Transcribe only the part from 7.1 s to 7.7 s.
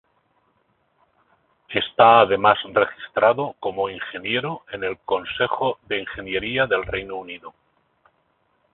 Unido.